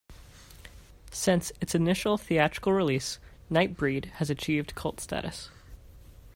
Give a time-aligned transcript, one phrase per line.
[1.11, 3.19] Since its initial theatrical release,
[3.51, 5.51] "Nightbreed" has achieved cult status.